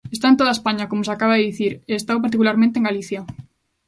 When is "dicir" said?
1.49-1.73